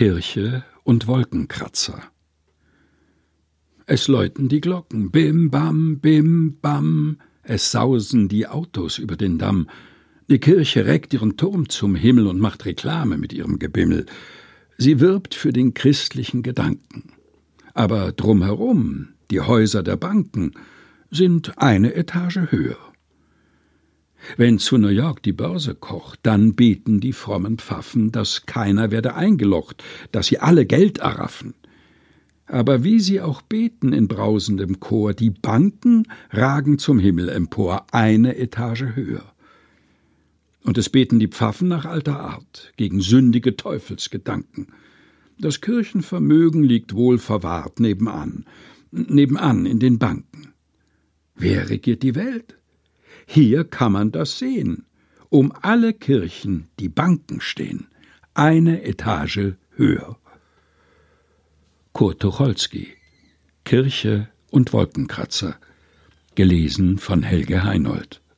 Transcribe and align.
Kirche 0.00 0.64
und 0.82 1.06
Wolkenkratzer. 1.08 2.02
Es 3.84 4.08
läuten 4.08 4.48
die 4.48 4.62
Glocken, 4.62 5.10
bim 5.10 5.50
bam, 5.50 5.98
bim 6.00 6.56
bam, 6.58 7.18
es 7.42 7.70
sausen 7.70 8.26
die 8.26 8.46
Autos 8.46 8.96
über 8.96 9.16
den 9.16 9.36
Damm. 9.36 9.68
Die 10.30 10.38
Kirche 10.38 10.86
reckt 10.86 11.12
ihren 11.12 11.36
Turm 11.36 11.68
zum 11.68 11.94
Himmel 11.96 12.28
und 12.28 12.40
macht 12.40 12.64
Reklame 12.64 13.18
mit 13.18 13.34
ihrem 13.34 13.58
Gebimmel. 13.58 14.06
Sie 14.78 15.00
wirbt 15.00 15.34
für 15.34 15.52
den 15.52 15.74
christlichen 15.74 16.42
Gedanken. 16.42 17.12
Aber 17.74 18.12
drumherum, 18.12 19.08
die 19.30 19.42
Häuser 19.42 19.82
der 19.82 19.96
Banken, 19.96 20.52
sind 21.10 21.58
eine 21.58 21.92
Etage 21.92 22.50
höher. 22.50 22.89
Wenn 24.36 24.58
zu 24.58 24.78
New 24.78 24.88
York 24.88 25.22
die 25.22 25.32
Börse 25.32 25.74
kocht, 25.74 26.20
dann 26.22 26.54
beten 26.54 27.00
die 27.00 27.12
frommen 27.12 27.58
Pfaffen, 27.58 28.12
dass 28.12 28.46
keiner 28.46 28.90
werde 28.90 29.14
eingelocht, 29.14 29.82
dass 30.12 30.26
sie 30.26 30.38
alle 30.38 30.66
Geld 30.66 30.98
erraffen. 30.98 31.54
Aber 32.46 32.82
wie 32.82 32.98
sie 32.98 33.20
auch 33.20 33.42
beten 33.42 33.92
in 33.92 34.08
brausendem 34.08 34.80
Chor, 34.80 35.14
die 35.14 35.30
Banken 35.30 36.08
ragen 36.30 36.78
zum 36.78 36.98
Himmel 36.98 37.28
empor, 37.28 37.86
eine 37.92 38.36
Etage 38.36 38.86
höher. 38.94 39.32
Und 40.64 40.76
es 40.76 40.88
beten 40.88 41.18
die 41.20 41.28
Pfaffen 41.28 41.68
nach 41.68 41.84
alter 41.84 42.20
Art, 42.20 42.72
gegen 42.76 43.00
sündige 43.00 43.56
Teufelsgedanken. 43.56 44.66
Das 45.38 45.60
Kirchenvermögen 45.60 46.62
liegt 46.62 46.94
wohl 46.94 47.18
verwahrt 47.18 47.80
nebenan, 47.80 48.44
nebenan 48.90 49.64
in 49.64 49.78
den 49.78 49.98
Banken. 49.98 50.52
Wer 51.34 51.70
regiert 51.70 52.02
die 52.02 52.14
Welt? 52.14 52.59
Hier 53.26 53.64
kann 53.64 53.92
man 53.92 54.12
das 54.12 54.38
sehen. 54.38 54.86
Um 55.28 55.52
alle 55.62 55.92
Kirchen 55.92 56.68
die 56.78 56.88
Banken 56.88 57.40
stehen, 57.40 57.86
eine 58.34 58.82
Etage 58.82 59.54
höher. 59.76 60.18
Kurt 61.92 62.20
Tucholsky 62.20 62.88
Kirche 63.64 64.28
und 64.50 64.72
Wolkenkratzer 64.72 65.56
gelesen 66.34 66.98
von 66.98 67.22
Helge 67.22 67.62
Heinold 67.62 68.20